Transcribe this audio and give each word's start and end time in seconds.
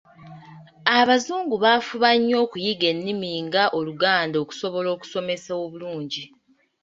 Abazungu 0.99 1.55
bafuba 1.63 2.09
nnyo 2.17 2.37
okuyiga 2.45 2.85
ennimi 2.93 3.31
nga 3.47 3.63
Oluganda 3.77 4.37
okusobola 4.43 4.87
okusomesa 4.95 5.51
obulungi. 5.63 6.23